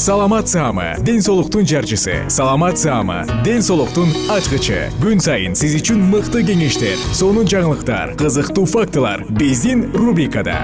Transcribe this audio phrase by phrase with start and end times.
[0.00, 2.24] саламат саама ден соолуктун жарчысы.
[2.30, 4.88] Саламат саама ден соолуктун ачкычы.
[4.96, 10.56] Күн сайын сиз үчүн мыкты кеңештер сонун жаңылыктар кызыктуу фактылар биздин рубрикада.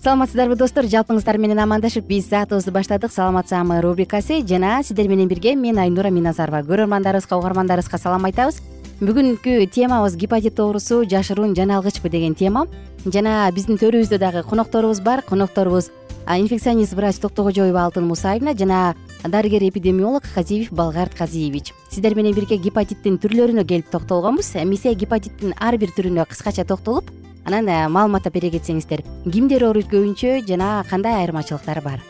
[0.00, 3.12] Саламатсыздарбы достор жалпыңыздар менен амандашып биз саатыбызды баштадык.
[3.12, 6.64] Саламат саамы рубрикасы жана сиздер менен бирге мен айнура миназарова.
[6.66, 8.58] Көрөрмандарыбызга угармандарыбызга салам айтабыз
[9.00, 12.66] бүгүнкү темабыз гепатит оорусу жашыруун жаналгычпы деген тема.
[13.06, 15.22] Жана биздин төрүбүздө дагы конокторубуз бар.
[15.24, 15.88] Конокторубуз
[16.28, 18.94] инфекционист врач токтокожоева алтын мусаевна жана
[19.24, 24.52] дарыгер эпидемиолог казиев балгарт казиевич сиздер менен бирге гепатиттин түрлөрүнө келип токтолгонбуз.
[24.60, 27.08] Эмесе гепатиттин ар бир түрүнө кыскача токтолуп
[27.44, 32.09] анан э, маалыматтап бере кетсеңиздер кимдер ооруйт көбүнчө жана кандай айырмачылыктары бар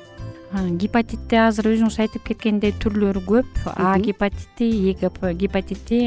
[0.52, 3.60] гепатитти азыр өзүңүз айтып кеткендей түрлөрү көп.
[3.76, 6.00] А гепатити е гепатити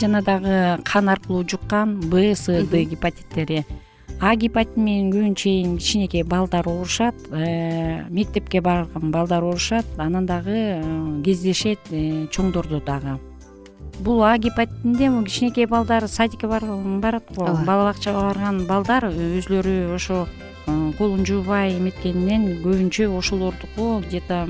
[0.00, 3.64] жана дагы кан аркылуу жуккан б с д гепатиттери.
[4.20, 11.22] А гепатити менен көбүнчө кичинекей балдар оорушат э, мектепке барган балдар оорушат анан дагы э,
[11.24, 11.80] кездешет
[12.30, 13.18] чоңдордо дагы
[14.00, 20.26] бул а гепатитинде кичинекей балдар садикке барат го бала бакчага барган балдар өзүлөрү ошо
[20.66, 24.44] э, колун жуубай эметкенинен көбүнчө ошолордуку где то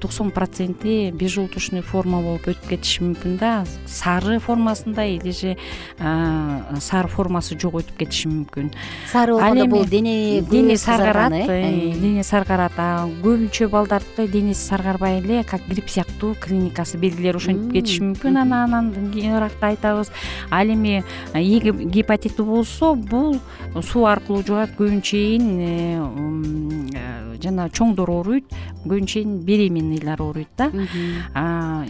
[0.00, 3.52] токсон проценти безжелудочный форма болуп өтүп кетиши мүмкүн да.
[3.86, 5.56] Сары формасында или же
[5.98, 8.70] сары формасы жок өтүп кетиши мүмкүн.
[9.10, 11.94] Сары болгондо бул дене дене саргарат э?
[12.00, 12.76] дене саргарат.
[13.22, 18.40] Көбүнчө балдардыкы денеси саргарбай эле как грипп сыяктуу клиникасы белгилери ошентип кетиши мүмкүн.
[18.42, 20.12] анан анан кийинирээкта айтабыз.
[20.50, 21.02] Ал эми
[21.34, 23.40] е гепатити болсо бул
[23.82, 26.00] суу аркылуу жугат көбүнчө э,
[26.94, 28.50] э, жана чоңдор ооруйт
[28.84, 30.70] көбүнчө беременный ооруйт да.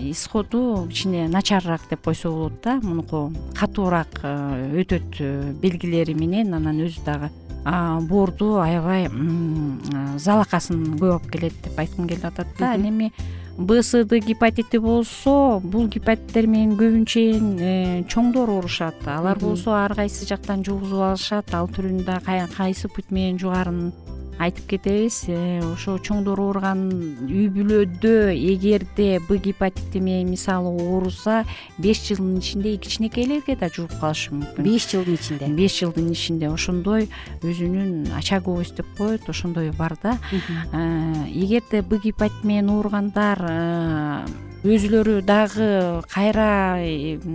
[0.00, 6.80] Исходу кичине начарыраак деп койсо болот да мунуку катуураак э, өтөт э, белгилери менен анан
[6.86, 7.30] өзү дагы
[8.06, 9.08] боорду аябай
[10.22, 12.74] залакасын көп алып келет деп айткым келип атат да.
[12.74, 13.10] Ал эми
[13.58, 17.22] б с д гепатити болсо бул гепатиттер менен көбүнчө
[17.58, 19.00] э, чоңдор оорушат.
[19.06, 23.92] Алар болсо ар кайсы жактан жугузуп алышат ал түрүн да кайсы путь менен жугаарын
[24.38, 26.82] айтып кетебиз э, ошо чоңдор ооруган
[27.24, 31.44] үй бүлөдө эгерде б гепатити менен мисалы ооруса
[31.78, 34.66] беш жылдын ичинде кичинекейлерге да жугуп калышы мүмкүн.
[34.66, 35.48] Беш жылдын ичинде?
[35.56, 36.50] Беш жылдын ичинде.
[36.52, 37.08] Ошондой
[37.40, 40.18] өзүнүн очаговость деп коет ошондой бар да.
[40.72, 44.26] Э, эгерде б гепатит менен ооругандар э,
[44.66, 46.82] өзүлөрү дагы кайра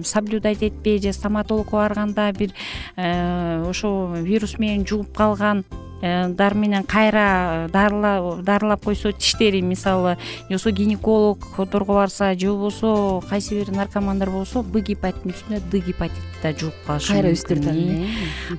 [0.04, 2.52] соблюдать этпей же стоматологко барганда бир
[2.98, 5.64] ошо вирус менен жугуп калган
[6.02, 10.18] дар менен кайра дарылап койсо тиштери мисалы
[10.50, 16.42] же болбосо гинекологдорго барса же болбосо кайсы бир наркомандар болсо б гепатиттин үстүнө д гепатитти
[16.42, 18.08] да жугуп калышы мүмкүн кайра үстүртөн э?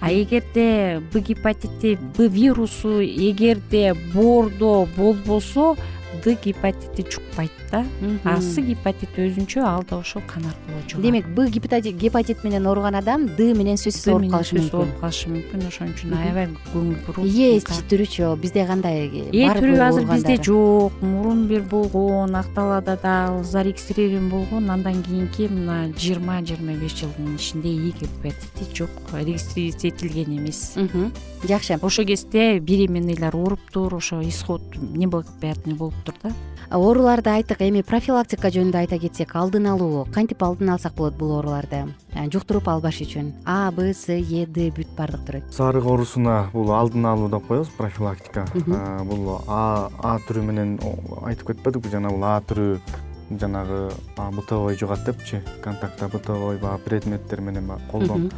[0.00, 5.76] А эгерде б гепатити б вирусу эгерде боордо болбосо
[6.24, 7.84] д гепатити жукпайт да.
[8.24, 12.94] А с гепатити өзүнчө ал да ошол кан аркылуу жугат демек б гепатит менен ооруган
[12.94, 14.78] адам д менен сөзсүз ооруп калышы мүмкүн.
[14.78, 15.66] ооруп калышы мүмкүн.
[15.66, 21.46] Ошон үчүн аябай көңүл буруп ээс түрүчү бизде кандай ээ түрү азыр бизде жок мурун
[21.48, 24.70] бир болгон ак талаада дагы зарегистрирован болгон.
[24.70, 30.74] Андан кийинки мына жыйырма жыйырма беш жылдын ичинде и гепатити жок регистрироваться этилген эмес
[31.48, 31.78] жакшы.
[31.82, 36.34] Ошол кезде беременныйлар ооруптур ошо исход неблагоприятный болуптур да
[36.72, 41.82] ооруларды айттык эми профилактика жөнүндө айта кетсек алдын алуу кантип алдын алсак болот бул ооруларды?
[42.32, 43.32] Жуктуруп албаш үчүн.
[43.44, 45.42] А б с е д бүт баардык түрү.
[45.52, 48.46] Сарык оорусуна бул алдын алуу деп коебуз профилактика.
[49.04, 50.78] Бул а а түрү менен
[51.26, 52.80] айтып кетпедикпи жана бул а түрү
[53.36, 53.92] жанагы
[54.32, 55.42] бытовой жугат депчи?
[55.62, 58.30] Контактта бытовой баягы предметтер менен баягы колдон.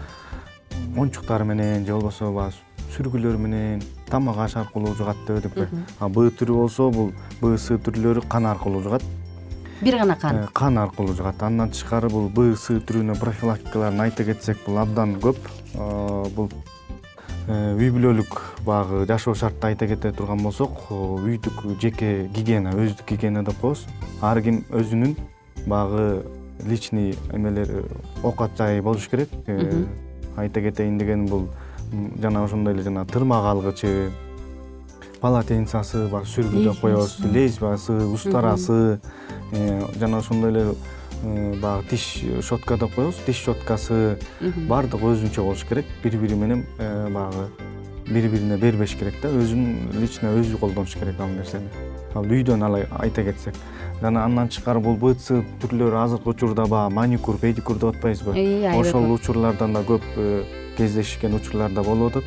[0.97, 2.59] Оюнчуктар менен же болбосо баягы
[2.93, 8.29] сүргүлөр менен тамак аш аркылуу жугат дебедикпи а б түрү болсо бул б с түрлөрү
[8.29, 9.03] кан аркылуу жугат
[9.85, 10.37] бир гана кан.
[10.37, 15.17] Э, кан аркылуу жугат андан тышкары бул б с түрүнүн профилактикаларын айта кетсек бул абдан
[15.21, 15.39] көп.
[16.37, 16.49] Бул
[17.49, 23.45] э, үй бүлөлүк баягы жашоо шартты айта кете турган болсок үйдүк жеке гигиена өздүк гигиена
[23.45, 23.87] деп коебуз.
[24.23, 25.17] Ар ким өзүнүн
[25.67, 26.25] баягы
[26.65, 27.85] личный эмелери
[28.23, 29.29] оокат жайы болуш керек.
[29.47, 29.85] Э,
[30.37, 31.49] айта кетейин дегеним бул
[32.21, 34.11] жана ошондой эле жана тырмак алгычы
[35.21, 39.01] полотенцасы баягы сүргү деп коебуз лезвиясы устарасы
[39.53, 40.65] э, жана ошондой эле
[41.23, 42.09] э, баягы тиш
[42.45, 44.19] щетка деп коебуз тиш щеткасы
[44.69, 45.87] баардыгы өзүнчө болуш керек.
[46.03, 47.49] Бири бири менен э, баягы
[48.09, 51.71] бири бирине бербеш керек да өзүнүн лично өзү колдонуш керек ал нерсени.
[52.15, 53.57] Ал үйдөн ал айта кетсек
[54.03, 58.37] жана андан тышкары бул б с түрлөрү азыркы учурда баягы маникюр педикюр деп атпайбызбы.
[58.77, 60.05] Ошол учурлардан да көп
[60.77, 62.25] кездешкен учурлар да болуп атат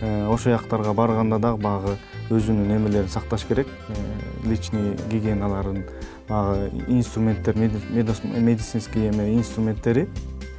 [0.00, 1.96] э, ошол жактарга барганда дагы баягы
[2.30, 3.66] өзүнүн эмелерин сакташ керек.
[3.88, 5.84] Э, личный гигиеналарын
[6.28, 10.08] баягы инструменттер медицинский эме инструменттери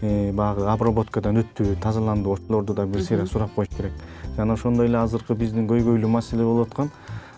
[0.02, 3.92] э, баягы обработкадан өттүбү тазаландыбы ошолорду да бир сыйра сурап коюш керек.
[4.36, 6.92] Жана ошондой эле азыркы биздин көйгөйлүү маселе болуп аткан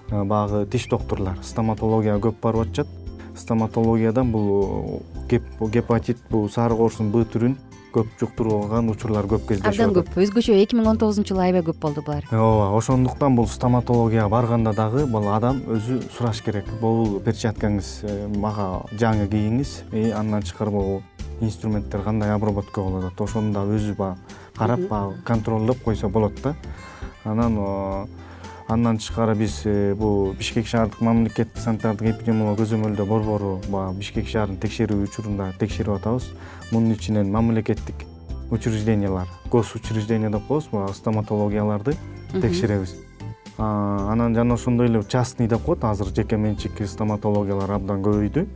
[0.09, 2.87] баягы тиш доктурлар стоматологияга көп барып атышат.
[3.37, 7.57] Стоматологиядан бул гепатит бул сарык оорусунун б түрүн
[7.93, 10.11] көп жуктурган учурлар көп кездешип абдан көп.
[10.23, 12.27] Өзгөчө эки миң он тогузунчу жылы аябай көп болду булар.
[12.31, 16.69] Ооба ошондуктан бул стоматологияга барганда дагы бул адам өзү сураш керек.
[16.81, 21.01] Бул перчаткаңыз э, мага жаңы кийиңиз и андан тышкары могу
[21.41, 26.55] инструменттер кандай обработка болуп атат ошону дагы өзү баягы карап баягы контролдоп койсо болот да.
[27.23, 27.57] Анан
[28.71, 34.61] андан тышкары биз э, бул бишкек шаардык мамлекеттик санитардык эпидемиологиялык көзөмөлдөө борбору баягы бишкек шаарын
[34.63, 36.31] текшерүү учурунда текшерип атабыз.
[36.71, 38.07] Мунун ичинен мамлекеттик
[38.49, 41.97] учреждениялар гос учреждение деп коебуз баягы стоматологияларды
[42.33, 42.95] текшеребиз
[43.57, 48.47] анан жана ошондой эле частный деп коет азыр жеке менчик стоматологиялар абдан көбөйдү.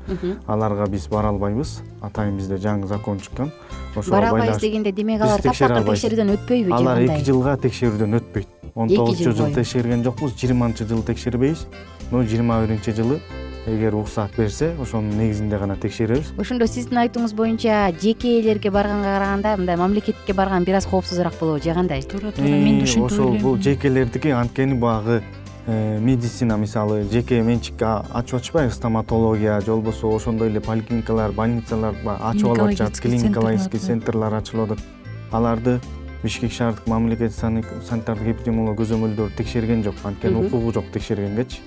[0.47, 1.81] Аларга биз бара албайбыз.
[2.01, 3.51] Атайын бизде жаңы закон чыккан.
[3.95, 8.47] Ошого бара албайбыз дегенде демек алар таптакыр текшерүүдөн өтпөйбү же алар эки жылга текшерүүдөн өтпөйт.
[8.75, 11.67] Он тогузунчу жылы текшерген жокпуз жыйырманчы жылы текшербейбиз.
[12.11, 13.19] Но жыйырма биринчи жылы
[13.67, 16.33] эгер уруксаат берсе ошонун негизинде гана текшеребиз.
[16.37, 21.73] Ошондо сиздин айтууңуз боюнча жекелерге барганга караганда мындай мамлекетикке барган бир аз коопсузураак болобу же
[21.73, 22.01] кандай?
[22.03, 23.35] Туура туура мен да ошентип ойлойм.
[23.35, 25.23] ошол бул жекелердики анткени баягы
[25.65, 32.23] э, медицина мисалы жеке менчик ачып атышпайбы стоматология же болбосо ошондой эле поликлиникалар больницалар баягы
[32.23, 34.85] ачып алып атышат клиникологический центрлар ачылып атат.
[35.31, 35.79] Аларды
[36.23, 41.61] бишкек шаардык мамлекеттик санитардык эпидемиологиялык көзөмөлдөр текшерген жок анткени укугу жок текшергенгечи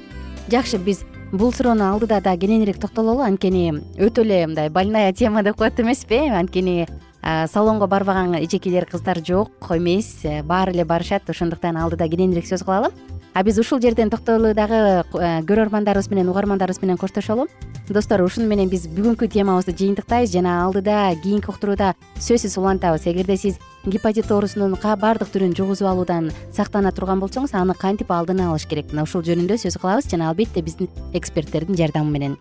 [0.50, 3.20] жакшы биз бул суроону алдыда дагы кененирээк токтололу.
[3.26, 6.86] Анткени өтө эле мындай больная тема деп коет эмеспи анткени
[7.22, 11.28] салонго барбаган эжекелер кыздар жок эмес баары эле барышат.
[11.28, 12.92] Ошондуктан алдыда кененирээк сөз кылалы
[13.34, 17.48] а биз ушул жерден токтоло дагы э, көрөрмандарыбыз менен угармандарыбыз менен коштошолу
[17.92, 20.32] достор ушуну менен биз бүгүнкү темабызды жыйынтыктайбыз.
[20.32, 23.06] Жана алдыда кийинки уктурууда сөзсүз улантабыз.
[23.06, 28.66] Эгерде сиз гепатит оорусунун баардык түрүн жугузуп алуудан сактана турган болсоңуз аны кантип алдын алыш
[28.66, 28.92] керек?
[28.92, 32.38] Мына ушул жөнүндө сөз кылабыз жана албетте биздин эксперттердин жардамы менен.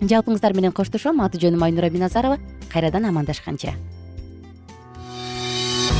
[0.00, 1.20] Жалпыңыздар менен коштошом.
[1.20, 2.38] Аты жөнүм айнура миназарова
[2.72, 3.74] кайрадан амандашканча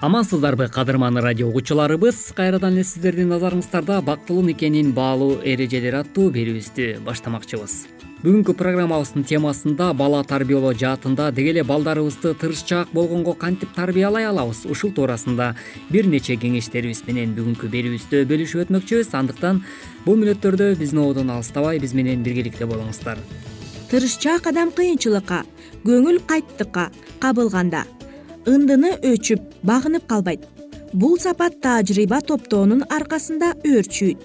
[0.00, 2.32] амансыздарбы кадырман радио угуучуларыбыз.
[2.36, 7.86] Кайрадан эле сиздердин назарыңыздарда бактылуу никенин баалуу эрежелери аттуу берүүбүздү баштамакчыбыз.
[8.20, 14.64] Бүгүнкү программабыздын темасында бала тарбиялоо жаатында деги эле балдарыбызды тырышчаак болгонго кантип тарбиялай алабыз?
[14.68, 15.54] Ушул туурасында
[15.90, 19.12] бир нече кеңештерибиз менен бүгүнкү берүүбүздө бөлүшүп өтмөкчүбүз.
[19.16, 19.64] Андыктан
[20.04, 23.20] бул мүнөттөрдө биздин ободон алыстабай биз менен биргеликте болуңуздар.
[23.90, 25.44] Тырышчаак адам кыйынчылыкка
[25.84, 27.84] көңүл кайттыкка кабылганда
[28.46, 30.46] ындыны өчүп багынып калбайт.
[30.92, 34.22] Бул сапат таажрыйба топтоонун аркасында өөрчүйт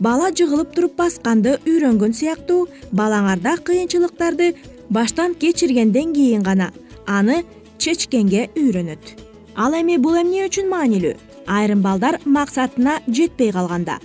[0.00, 4.54] бала жыгылып туруп басканды үйрөнгөн сыяктуу балаңарда кыйынчылыктарды
[4.90, 6.70] баштан кечиргенден кийин гана
[7.06, 7.42] аны
[7.78, 9.14] чечкенге үйрөнөт.
[9.56, 11.14] Ал эми бул эмне үчүн маанилүү?
[11.46, 13.98] Айрым балдар максатына жетпей калганда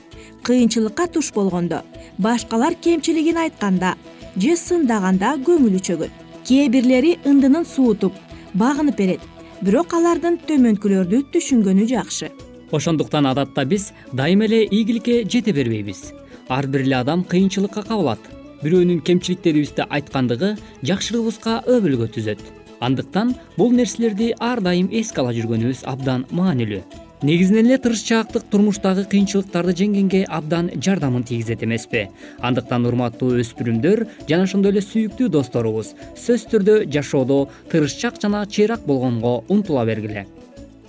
[0.44, 1.82] кыйынчылыкка туш болгондо
[2.18, 3.96] башкалар кемчилигин айтканда
[4.36, 6.12] же сындаганда көңүлү чөгөт.
[6.46, 8.14] Кээ бирлери ындынын суутуп
[8.54, 9.22] багынып берет
[9.66, 12.30] бирок алардын төмөнкүлөрдү түшүнгөнү жакшы.
[12.72, 16.14] Ошондуктан адатта биз дайыма эле ийгиликке жете бербейбиз.
[16.50, 18.20] Ар бир эле адам кыйынчылыкка кабылат.
[18.64, 22.40] Бирөөнүн кемчиликтерибизди айткандыгы жакшылыгыбызга өбөлгө түзөт.
[22.80, 29.74] Андыктан бул нерселерди ар дайым эске ала жүргөнүбүз абдан маанилүү негизинен эле тырышчаактык турмуштагы кыйынчылыктарды
[29.76, 32.08] жеңгенге абдан жардамын тийгизет эмеспи.
[32.40, 37.40] Андыктан урматтуу өспүрүмдөр жана ошондой эле сүйүктүү досторубуз сөзсүз түрдө жашоодо
[37.72, 40.28] тырышчаак жана чыйрак болгонго умтула бергиле.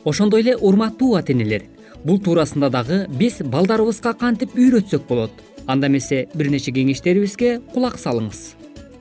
[0.05, 1.67] Ошондой эле урматтуу ата энелер
[2.05, 5.33] бул туурасында дагы биз балдарыбызга кантип үйрөтсөк болот?
[5.67, 8.55] Анда эмесе бир нече кеңештерибизге кулак салыңыз.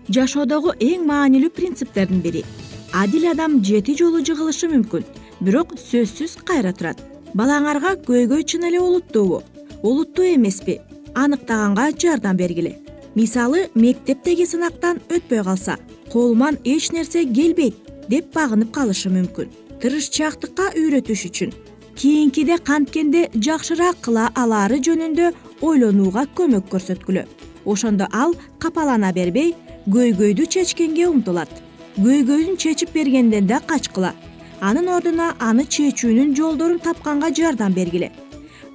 [0.09, 2.43] Жашоодогу эң маанилүү принциптердин бири.
[2.91, 5.05] Адил адам жети жолу жыгылышы мүмкүн
[5.39, 6.99] бирок сөзсүз кайра турат
[7.35, 9.43] балаңарга көйгөй чын эле олуттуубу
[9.83, 10.79] олуттуу эмеспи.
[11.15, 12.77] Аныктаганга жардам бергиле.
[13.15, 15.77] Мисалы мектептеги сынактан өтпөй калса
[16.11, 17.75] колуман эч нерсе келбейт
[18.09, 19.49] деп багынып калышы мүмкүн.
[19.81, 21.53] Тырышчаактыкка үйрөтүш үчүн.
[21.95, 27.25] Кийинкиде канткенде жакшыраак кыла алаары жөнүндө ойлонууга көмөк көрсөткүлө.
[27.65, 29.55] Ошондо ал капалана бербей
[29.87, 31.49] көйгөйдү чечкенге умтулат.
[31.97, 34.13] Көйгөйүн чечип бергенден да качкыла
[34.61, 38.11] анын ордуна аны чечүүнүн жолдорун тапканга жардам бергиле.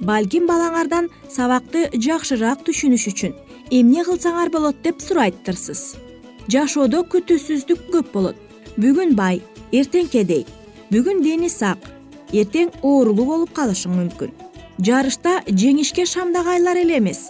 [0.00, 3.34] Балким балаңардан сабакты жакшыраак түшүнүш үчүн
[3.70, 5.82] эмне кылсаңар болот деп сурайттырсыз.
[6.52, 8.36] Жашоодо күтүүсүздүк көп болот.
[8.76, 10.46] Бүгүн бай эртең кедей
[10.90, 11.78] бүгүн дени сак
[12.32, 14.32] эртең оорулуу болуп калышың мүмкүн.
[14.78, 17.28] Жарышта жеңишке шамдагайлар эле эмес.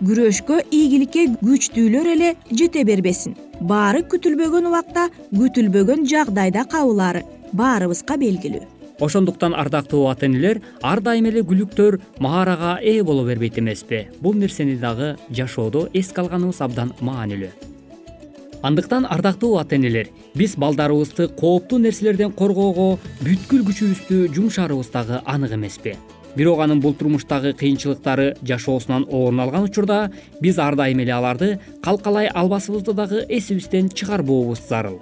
[0.00, 8.66] Күрөшкө ийгиликке күчтүүлөр эле жете бербесин баары күтүлбөгөн убакта күтүлбөгөн жагдайда кабылаары баарыбызга белгилүү.
[9.00, 14.06] Ошондуктан ардактуу ата энелер ар дайым эле күлүктөр маарага ээ боло бербейт эмеспи.
[14.20, 17.50] Бул нерсени дагы жашоодо эске алганыбыз абдан маанилүү.
[18.62, 25.96] Андыктан ардактуу ата энелер биз балдарыбызды кооптуу нерселерден коргоого бүткүл күчүбүздү жумшаарыбыз дагы анык эмеспи
[26.36, 30.10] бирок анын бул турмуштагы кыйынчылыктары жашоосунан орун алган учурда
[30.40, 35.00] биз ар дайым эле аларды калкалай албасыбызды дагы эсибизден чыгарбообуз зарыл.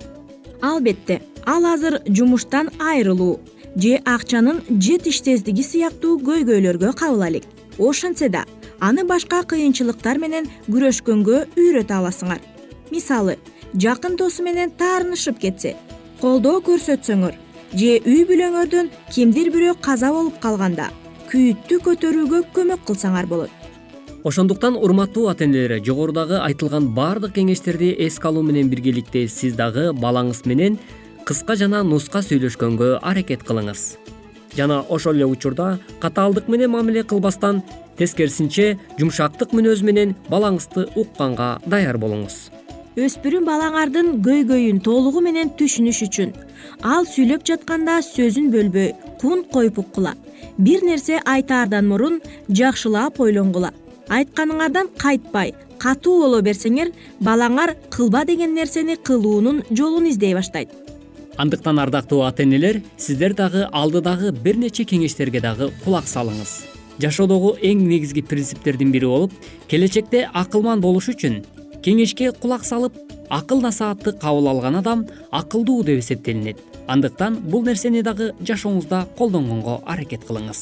[0.62, 3.40] Албетте ал азыр жумуштан айрылуу
[3.76, 7.44] же акчанын жетиштездиги сыяктуу көйгөйлөргө кабыла элек
[7.78, 8.44] ошентсе да
[8.80, 12.40] аны башка кыйынчылыктар менен күрөшкөнгө үйрөтө аласыңар.
[12.90, 13.36] Мисалы
[13.74, 15.76] жакын досу менен таарынышып кетсе
[16.20, 17.34] колдоо көрсөтсөңөр
[17.74, 20.88] же үй бүлөңөрдөн кимдир бирөө каза болуп калганда
[21.28, 23.50] күйүттү көтөрүүгө көмөк кылсаңар болот.
[24.24, 30.42] Ошондуктан урматтуу ата энелер жогорудагы айтылган баардык кеңештерди эске алуу менен биргеликте сиз дагы балаңыз
[30.48, 30.78] менен
[31.28, 33.98] кыска жана нуска сүйлөшкөнгө аракет кылыңыз.
[34.56, 37.62] Жана ошол эле учурда катаалдык менен мамиле кылбастан
[37.98, 42.48] тескерисинче жумшактык мүнөз менен балаңызды укканга даяр болуңуз.
[42.98, 46.32] Өспүрүм балаңардын көйгөйүн толугу менен түшүнүш үчүн
[46.82, 50.16] ал сүйлөп жатканда сөзүн бөлбөй кунт коюп уккула
[50.58, 53.72] бир нерсе айтаардан мурун жакшылап ойлонгула.
[54.08, 60.70] Айтканыңардан кайтпай катуу боло берсеңер балаңар кылба деген нерсени кылуунун жолун издей баштайт.
[61.36, 66.64] Андыктан ардактуу ата энелер сиздер дагы алдыдагы бир нече кеңештерге дагы кулак салыңыз.
[66.98, 69.32] Жашоодогу эң негизги принциптердин бири болуп
[69.70, 71.44] келечекте акылман болуш үчүн
[71.84, 72.96] кеңешке кулак салып
[73.30, 76.58] акыл насаатты кабыл алган адам акылдуу деп эсептелинет
[76.88, 80.60] андыктан бул нерсени дагы жашооңузда колдонгонго аракет кылыңыз.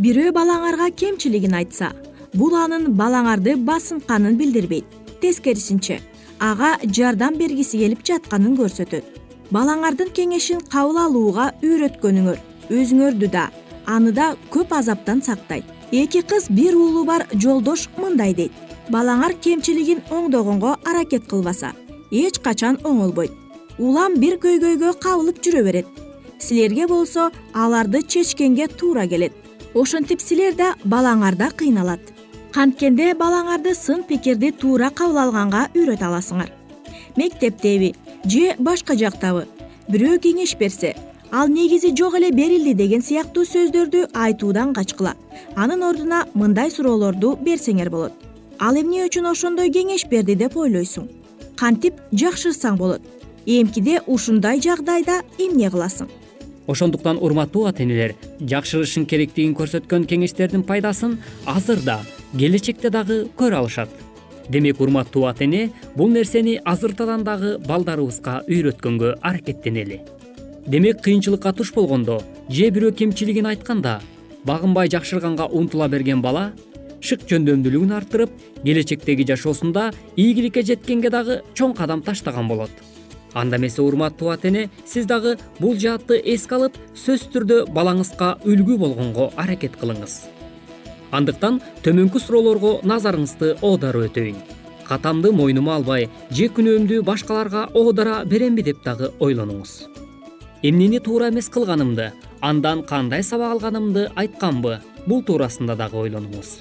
[0.00, 1.92] Бирөө балаңарга кемчилигин айтса
[2.34, 4.84] бул анын балаңарды басынтканын билдирбейт.
[5.20, 6.00] Тескерисинче
[6.40, 9.04] ага жардам бергиси келип жатканын көрсөтөт.
[9.52, 12.38] Балаңардын кеңешин кабыл алууга үйрөткөнүңөр
[12.70, 13.48] өзүңөрдү да
[13.86, 15.64] аны да көп азаптан сактайт.
[15.92, 18.52] Эки кыз бир уулу бар жолдош мындай дейт.
[18.88, 21.74] Балаңар кемчилигин оңдогонго аракет кылбаса
[22.10, 23.32] эч качан оңолбойт
[23.78, 25.86] улам бир көйгөйгө кабылып жүрө берет.
[26.38, 29.32] Силерге болсо аларды чечкенге туура келет.
[29.74, 32.00] Ошентип силер да балаңар да кыйналат.
[32.52, 36.50] Канткенде балаңарды сын пикирди туура кабыл алганга үйрөтө аласыңар.
[37.16, 39.46] Мектептеби же башка жактабы
[39.88, 40.94] бирөө кеңеш берсе
[41.30, 45.14] ал негизи жок эле берилди деген сыяктуу сөздөрдү айтуудан качкыла.
[45.56, 48.12] Анын ордуна мындай суроолорду берсеңер болот.
[48.58, 51.06] Ал эмне үчүн ошондой кеңеш берди деп ойлойсуң?
[51.56, 53.02] Кантип жакшырсаң болот
[53.48, 56.08] эмкиде ушундай жагдайда эмне кыласың?
[56.68, 61.14] Ошондуктан урматтуу ата энелер жакшырышың керектигин көрсөткөн кеңештердин пайдасын
[61.48, 61.96] азыр да
[62.36, 63.88] келечекте дагы көрө алышат.
[64.50, 70.02] Демек урматтуу ата эне бул нерсени азыртадан дагы балдарыбызга үйрөткөнгө аракеттенели.
[70.66, 74.02] Демек кыйынчылыкка туш болгондо же бирөө кемчилигин айтканда
[74.44, 76.52] багынбай жакшырганга умтула берген бала
[77.00, 78.30] шык жөндөмдүүлүгүн арттырып
[78.60, 82.70] келечектеги жашоосунда ийгиликке жеткенге дагы чоң кадам таштаган болот
[83.34, 88.78] анда эмесе урматтуу ата эне сиз дагы бул жаатты эске алып сөзсүз түрдө балаңызга үлгү
[88.78, 90.20] болгонго аракет кылыңыз.
[91.10, 94.38] Андыктан төмөнкү суроолорго назарыңызды оодарып өтөйүн.
[94.88, 99.88] Катамды мойнума албай же күнөөмдү башкаларга оодара беремби деп дагы ойлонуңуз.
[100.62, 106.58] Эмнени туура эмес кылганымды андан кандай сабак алганымды айтканбы бул туурасында дагы ойлонуңуз.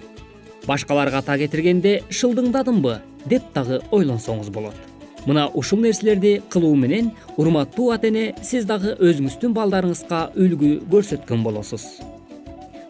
[0.67, 4.96] Башкаларга так этиргенде шылдыңдадымбы деп дагы ойлонсоңуз болот
[5.27, 11.83] мына ушул нерселерди кылуу менен урматтуу ата эне сиз дагы өзүңүздүн балдарыңызга үлгү көрсөткөн болосуз.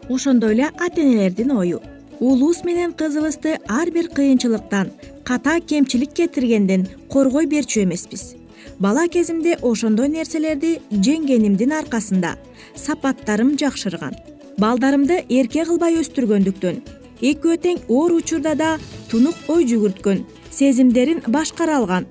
[0.10, 1.82] Ошондой эле ата энелердин ою.
[2.19, 4.91] Уулубуз менен кызыбызды ар бир кыйынчылыктан
[5.23, 8.36] ката кемчилик кетиргенден коргой берчү эмеспиз.
[8.80, 12.38] Бала кезимде ошондой нерселерди жеңгенимдин аркасында
[12.76, 14.13] сапаттарым жакшырган.
[14.58, 16.82] Балдарымды эрке кылбай өстүргөндүктөн
[17.21, 18.69] экөө тең оор учурда да
[19.10, 20.23] тунук ой жүгүрткөн
[20.54, 22.06] сезимдерин башкара алган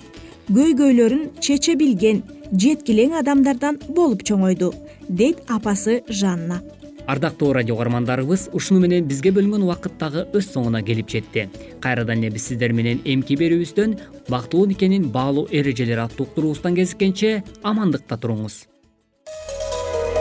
[0.47, 2.21] көйгөйлөрүн чече билген
[2.55, 4.71] жеткилең адамдардан болуп чоңойду
[5.09, 6.61] дейт апасы жанна.
[7.07, 11.49] Ардактуу радио угармандарыбыз ушуну менен бизге бөлүнгөн убакыт дагы өз соңуна келип жетти.
[11.83, 13.99] Кайрадан эле биз сиздер менен эмки берүүбүздөн
[14.31, 18.65] бактылуу никенин баалуу эрежелери аттуу уктуруубуздан кезишкенче амандыкта туруңуз.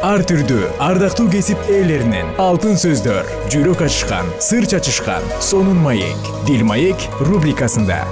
[0.05, 7.09] Ар түрдүү ардактуу кесип ээлеринен алтын сөздөр жүрөк ачышкан сыр чачышкан сонун маек дил маек
[7.25, 8.03] рубрикасында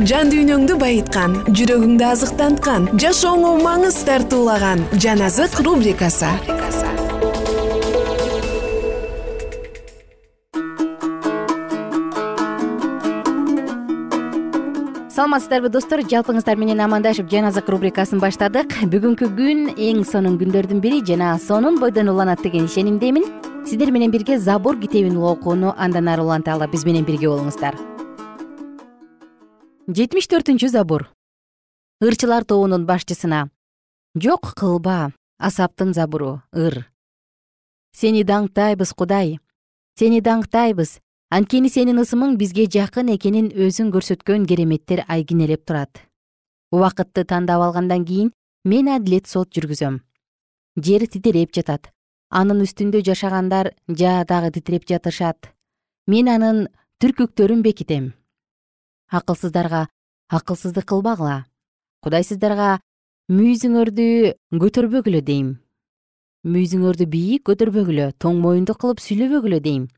[0.00, 6.30] жан дүйнөңдү байыткан жүрөгүңдү азыктанткан жашооңо маңыз тартуулаган жан азык рубрикасы.
[15.12, 16.00] Саламатсыздарбы достор.
[16.08, 18.80] Жалпыңыздар менен амандашып жан азык рубрикасын баштадык.
[18.88, 23.28] Бүгүнкү күн эң сонун күндөрдүн бири жана сонун бойдон уланат деген ишенимдемин.
[23.68, 27.91] Сиздер менен бирге забур китебин окууну андан ары уланталы биз менен бирге болуңуздар
[29.88, 31.08] жетимиш төртүнчү забур.
[32.02, 33.48] Ырчылар тобунун башчысына.
[34.14, 36.86] Жок кылба асаптын забуру ыр.
[37.92, 39.38] Сени даңктайбыз кудай.
[39.98, 41.00] Сени даңктайбыз.
[41.32, 46.02] Анткени сенин ысымың бизге жакын экенин өзүң көрсөткөн кереметтер айгинелеп турат.
[46.70, 48.32] Убакытты тандап алгандан кийин
[48.64, 50.00] мен адилет сот жүргүзөм.
[50.76, 51.90] Жер титиреп жатат.
[52.30, 55.52] Анын үстүндө жашагандар жаа дагы титиреп жатышат.
[56.06, 56.68] Мен анын
[57.00, 58.12] түркүктөрүн бекитем
[59.12, 59.88] акылсыздарга
[60.28, 61.44] акылсыздык кылбагыла.
[62.02, 62.80] Кудай сиздерга
[63.28, 64.06] мүйүзүңөрдү
[64.62, 65.50] көтөрбөгүлө дейм.
[66.48, 69.88] Мүйүзүңөрдү бийик көтөрбөгүлө тоң моюндук кылып сүйлөбөгүлө дейм.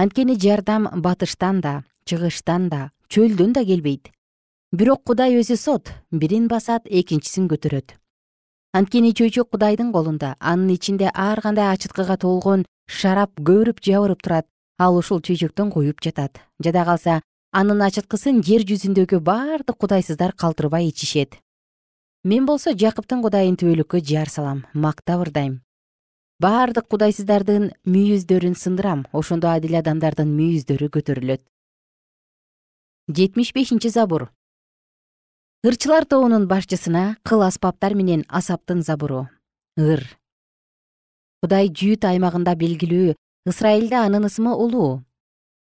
[0.00, 4.10] Анткени жардам батыштан да чыгыштан да чөлдөн да келбейт.
[4.72, 7.94] Бирок кудай өзү сот бирин басат экинчисин көтөрөт.
[8.72, 14.46] Анткени чөйчөк кудайдын колунда анын ичинде ар кандай ачыткыга толгон шарап көбүрүп жабырып турат
[14.78, 16.40] ал ушул чөйчөктөн куюп жатат.
[16.64, 17.20] Жада калса
[17.52, 21.38] анын ачыткысын жер жүзүндөгү баардык кудайсыздар калтырбай ичишет.
[22.24, 25.60] Мен болсо жакыптын кудайын түбөлүккө жар салам мактап ырдайм
[26.38, 31.42] баардык кудайсыздардын мүйүздөрүн сындырам ошондо адил адамдардын мүйүздөрү көтөрүлөт.
[33.10, 34.28] Жетимиш бешинчи забур.
[35.66, 39.26] Ырчылар тобунун башчысына кыл аспаптар менен асаптын забуру.
[39.76, 40.04] Ыр.
[41.42, 43.16] Кудай жүйүт аймагында белгилүү
[43.50, 45.02] ысрайылда анын ысымы улуу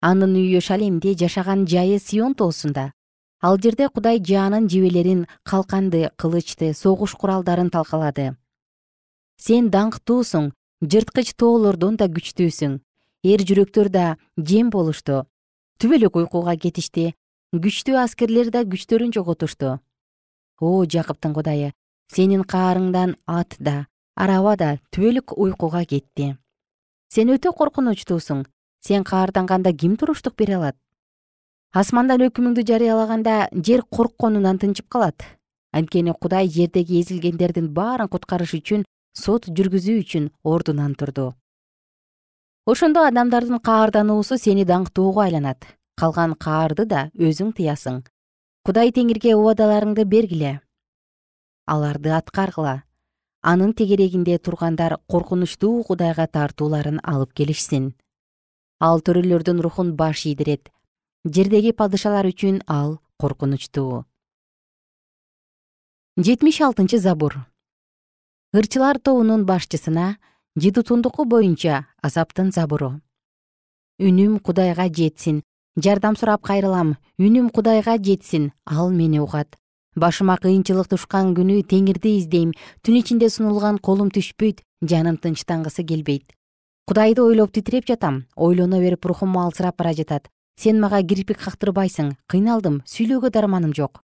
[0.03, 2.91] анын үйү шалемде жашаган жайы сион тоосунда
[3.43, 8.37] ал жерде кудай жаанын жебелерин калканды кылычты согуш куралдарын талкалады.
[9.37, 12.79] Сен даңктуусуң жырткыч тоолордон да күчтүүсүң
[13.27, 14.07] эр жүрөктөр да
[14.39, 15.25] жем болушту.
[15.83, 17.15] Түбөлүк уйкуга кетишти.
[17.53, 19.81] Күчтүү аскерлер да күчтөрүн жоготушту.
[20.61, 21.73] О жакыптын кудайы
[22.15, 26.37] сенин каарыңдан ат да араба да түбөлүк уйкуга кетти.
[27.11, 28.47] Сен өтө коркунучтуусуң
[28.87, 30.77] сен каарданганда ким туруштук бере алат?
[31.73, 35.23] Асмандан өкүмүңдү жарыялаганда жер коркконунан тынчып калат.
[35.73, 38.85] Анткени кудай жердеги эзилгендердин баарын куткарыш үчүн
[39.17, 41.33] сот жүргүзүү үчүн ордунан турду.
[42.67, 45.65] Ошондо адамдардын каардануусу сени даңктоого айланат.
[45.97, 48.03] Калган каарды да өзүң тыясың.
[48.67, 50.61] Кудай теңирге убадаларыңды бергиле.
[51.67, 52.83] Аларды аткаргыла.
[53.43, 57.95] Анын тегерегинде тургандар коркунучтуу кудайга тартууларын алып келишсин
[58.83, 60.73] ал төрөлөрдүн рухун баш ийдирет.
[61.25, 64.03] Жердеги падышалар үчүн ал коркунучтуу.
[66.19, 67.39] Жетимиш алтынчы забур.
[68.53, 70.17] Ырчылар тобунун башчысына
[70.57, 72.99] жидутундуку боюнча азаптын забуру.
[74.03, 75.41] Үнүм кудайга жетсин
[75.79, 79.57] жардам сурап кайрылам үнүм кудайга жетсин ал мени угат.
[79.95, 82.51] Башыма кыйынчылык тушкан күнү теңирди издейм
[82.83, 86.35] түн ичинде сунулган колум түшпөйт жаным тынчтангысы келбейт
[86.87, 90.29] кудайды ойлоп титиреп жатам ойлоно берип рухум алсырап бара жатат.
[90.57, 94.03] Сен мага кирпик кактырбайсың кыйналдым сүйлөөгө дарманым жок.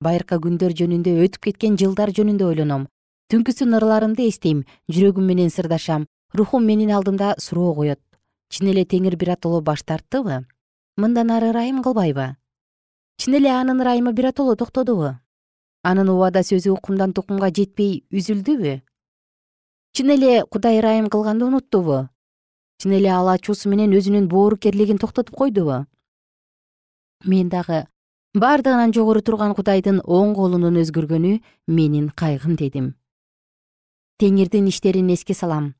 [0.00, 2.86] Байыркы күндөр жөнүндө өтүп кеткен жылдар жөнүндө ойлоном.
[3.30, 8.00] Түнкүсүн ырларымды эстейм жүрөгүм менен сырдашам рухум менин алдымда суроо коет.
[8.50, 10.44] Чын эле теңир биротоло баш тарттыбы?
[10.96, 12.36] Мындан ары ырайым кылбайбы?
[13.18, 15.16] Чын эле анын ырайымы биротоло токтодубу?
[15.82, 18.80] Анын убада сөзү укумдан тукумга жетпей үзүлдүбү
[19.94, 22.08] чын эле кудай ырайым кылганды унуттубу
[22.82, 25.86] чын эле ал ачуусу менен өзүнүн боорукерлигин токтотуп койдубу?
[27.24, 27.86] Мен дагы
[28.34, 32.96] бардыгынан жогору турган кудайдын оң колунун өзгөргөнү менин кайгым дедим.
[34.18, 35.74] Теңирдин иштерин эске салам.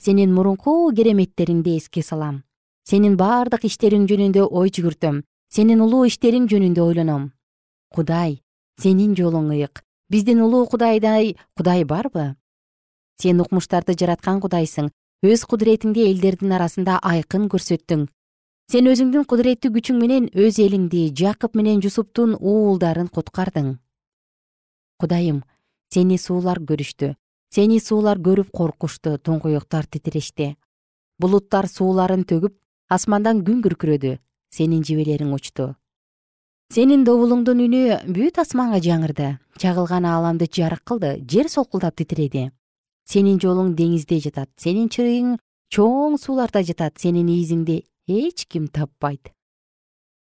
[0.00, 2.42] Сенин мурунку кереметтериңди эске салам.
[2.88, 5.20] Сенин бардык иштериң жөнүндө ой жүгүртөм.
[5.52, 7.30] Сенин улуу иштериң жөнүндө ойлоном.
[7.92, 8.40] Кудай
[8.80, 9.84] сенин жолуң ыйык.
[10.08, 12.34] Биздин улуу кудайдай кудай барбы
[13.22, 14.90] сен укмуштарды жараткан кудайсың.
[15.24, 18.06] Өз кудуретиңди элдердин арасында айкын көрсөттүң.
[18.70, 23.76] Сен өзүңдүн кудуреттүү күчүң менен өз элиңди жакып менен жусуптун уулдарын куткардың
[25.00, 25.42] кудайым
[25.92, 27.14] сени суулар көрүштү.
[27.54, 30.56] Сени суулар көрүп коркушту туңгуюктар титирешти.
[31.20, 32.56] Булуттар сууларын төгүп
[32.92, 34.16] асмандан күн күркүрөдү.
[34.50, 35.74] Сенин жебелериң учту.
[36.72, 39.36] Сенин добулуңдун үнү бүт асманга жаңырды.
[39.62, 42.50] Чагылган ааламды жарык кылды жер солкулдап титиреди
[43.06, 45.36] сенин жолуң деңизде жатат сенин чырыйың
[45.70, 49.30] чоң сууларда жатат сенин ийизиңди эч ким таппайт.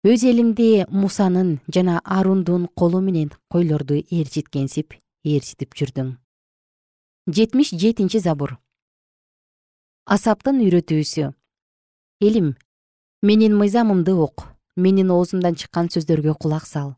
[0.05, 4.93] Өз элиңди мусанын жана арундун колу менен койлорду ээрчиткенсип
[5.25, 6.11] ээрчитип жүрдүң.
[7.25, 8.59] Жетимиш жетинчи забур.
[10.05, 11.31] Асаптын үйрөтүүсү.
[12.21, 12.53] Элим
[13.25, 14.45] менин мыйзамымды ук
[14.77, 16.93] менин оозумдан чыккан сөздөргө кулак сал.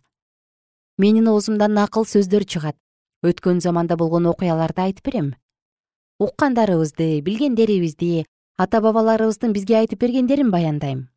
[0.97, 2.75] Менин оозумдан накыл сөздөр чыгат.
[3.23, 5.35] Өткөн заманда болгон окуяларды айтып берем
[6.19, 8.25] уккандарыбызды билгендерибизди
[8.57, 11.07] ата бабаларыбыздын бизге айтып бергендерин баяндайм.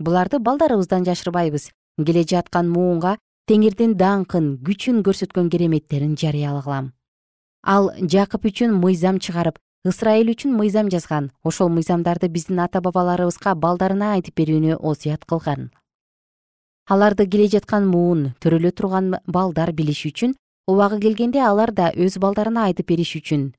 [0.00, 1.70] Буларды балдарыбыздан жашырбайбыз.
[1.98, 3.16] Келе жаткан муунга
[3.48, 6.92] теңирдин даңкын күчүн көрсөткөн кереметтерин жарыяла кылам
[7.62, 9.58] ал жакып үчүн мыйзам чыгарып
[9.88, 15.70] ысрайыл үчүн мыйзам жазган ошол мыйзамдарды биздин ата бабаларыбызга балдарына айтып берүүнү осуят кылган.
[16.88, 20.34] Аларды келе жаткан муун төрөлө турган балдар билиш үчүн
[20.68, 23.52] убагы келгенде алар да өз балдарына айтып бериш үчүн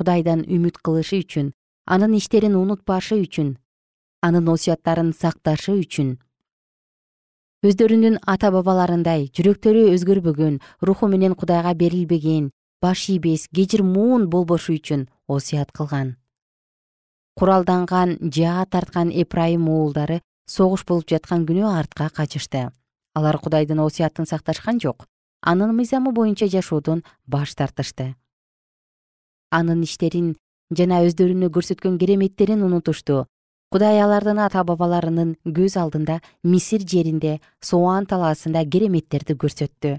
[0.00, 1.50] кудайдан үмүт кылышы үчүн
[1.84, 3.50] анын иштерин унутпашы үчүн
[4.24, 6.14] анын осуяттарын сакташы үчүн.
[7.68, 10.56] Өздөрүнүн ата бабаларындай жүрөктөрү өзгөрбөгөн
[10.88, 12.48] руху менен кудайга берилбеген
[12.80, 16.16] баш ийбес кежир муун болбошу үчүн осуят кылган.
[17.36, 22.70] Куралданган жаа тарткан эпрайым уулдары согуш болуп жаткан күнү артка качышты.
[23.12, 25.04] Алар кудайдын осуятын сакташкан жок
[25.42, 28.14] анын мыйзамы боюнча жашоодон баш тартышты
[29.50, 30.34] анын иштерин
[30.76, 33.24] жана өздөрүнө көрсөткөн кереметтерин унутушту.
[33.70, 39.98] Кудай алардын ата бабаларынын көз алдында мисир жеринде соан талаасында кереметтерди көрсөттү.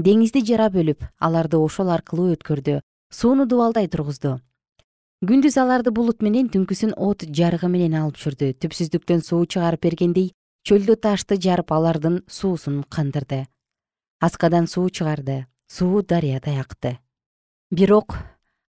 [0.00, 2.80] Деңизди жара бөлүп аларды ошол аркылуу өткөрдү
[3.12, 4.38] сууну дубалдай тургузду.
[5.28, 8.54] Күндүз аларды булут менен түнкүсүн от жарыгы менен алып жүрдү.
[8.64, 10.32] Түпсүздүктөн суу чыгарып бергендей
[10.66, 13.44] чөлдө ташты жарып алардын суусун кандырды.
[14.20, 16.98] Аскадан суу чыгарды суу дарыядай акты
[17.72, 18.18] бирок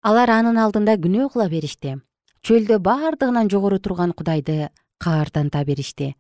[0.04, 1.96] алар анын алдында күнөө кыла беришти.
[2.44, 4.68] Чөлдө бардыгынан жогору турган кудайды
[5.00, 6.14] каартанта беришти.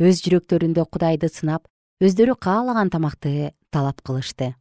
[0.00, 1.68] Өз жүрөктөрүндө кудайды сынап
[2.00, 4.54] өздөрү каалаган тамакты талап кылышты.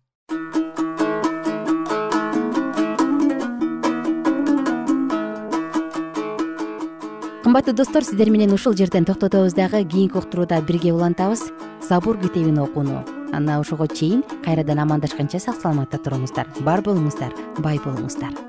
[7.45, 11.45] Кымбаттуу достор сиздер менен ушул жерден токтотобуз дагы кийинки уктурууда бирге улантабыз.
[11.87, 13.05] Забур китебин окууну.
[13.31, 16.51] Ана ошого чейин кайрадан амандашканча сак саламатта туруңуздар.
[16.67, 17.31] Бар болуңуздар
[17.63, 18.46] бай болуңуздар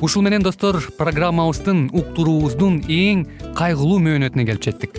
[0.00, 4.98] ушул менен достор программабыздын уктуруубуздун эң кайгылуу мөөнөтүнө келип жеттик.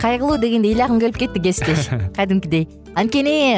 [0.00, 1.88] Кайгылуу дегенде ыйлагым келип кетти кесиптеш.
[2.16, 2.68] Кадимкидей.
[2.94, 3.56] Анткени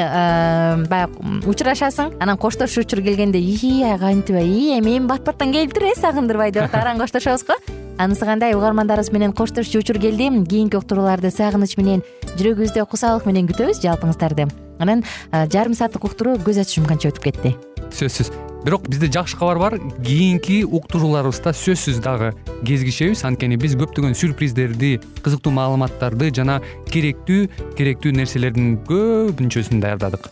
[0.87, 6.51] баягы учурашасың анан коштошуу учур келгенде ии кантип ии эми бат баттан келиптир э сагындырбай
[6.51, 7.59] деп атып араң коштошобуз го.
[7.97, 10.29] Анысы кандай угармандарыбыз менен коштошчу учур келди.
[10.47, 12.03] Кийинки уктурууларды сагыныч менен
[12.37, 17.55] жүрөгүбүздө кусалык менен күтөбүз жалпыңыздарды анан жарым сааттык уктуруу көз ачып жумканча өтүп кетти.
[17.93, 18.31] Сөзсүз.
[18.63, 19.75] Бирок бизде жакшы кабар бар.
[20.05, 22.31] Кийинки уктурууларыбызда сөзсүз дагы
[22.65, 23.25] кезигишебиз.
[23.27, 30.31] Анткени биз көптөгөн сюрприздерди кызыктуу маалыматтарды жана керектүү керектүү нерселердин көпүнчөсүн даярдадык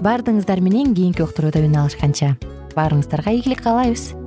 [0.00, 2.36] баардыгыңыздар менен кийинки уктурууда үн алышканча.
[2.72, 4.19] Баарыңыздарга ийгилик каалайбыз